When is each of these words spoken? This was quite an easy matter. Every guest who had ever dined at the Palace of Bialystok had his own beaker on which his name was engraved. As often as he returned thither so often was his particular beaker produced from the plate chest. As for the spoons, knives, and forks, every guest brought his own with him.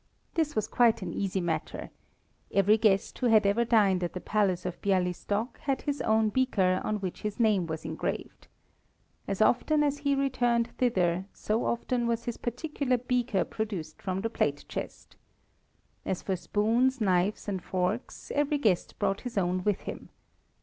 This 0.33 0.55
was 0.55 0.67
quite 0.67 1.03
an 1.03 1.13
easy 1.13 1.39
matter. 1.41 1.91
Every 2.51 2.75
guest 2.75 3.19
who 3.19 3.27
had 3.27 3.45
ever 3.45 3.63
dined 3.63 4.03
at 4.03 4.13
the 4.13 4.19
Palace 4.19 4.65
of 4.65 4.81
Bialystok 4.81 5.59
had 5.59 5.83
his 5.83 6.01
own 6.01 6.29
beaker 6.29 6.81
on 6.83 6.95
which 7.01 7.21
his 7.21 7.39
name 7.39 7.67
was 7.67 7.85
engraved. 7.85 8.47
As 9.27 9.43
often 9.43 9.83
as 9.83 9.99
he 9.99 10.15
returned 10.15 10.69
thither 10.79 11.25
so 11.33 11.65
often 11.65 12.07
was 12.07 12.23
his 12.23 12.37
particular 12.37 12.97
beaker 12.97 13.43
produced 13.43 14.01
from 14.01 14.21
the 14.21 14.29
plate 14.31 14.65
chest. 14.67 15.17
As 16.03 16.23
for 16.23 16.31
the 16.31 16.37
spoons, 16.37 16.99
knives, 16.99 17.47
and 17.47 17.63
forks, 17.63 18.31
every 18.33 18.57
guest 18.57 18.97
brought 18.97 19.21
his 19.21 19.37
own 19.37 19.63
with 19.63 19.81
him. 19.81 20.09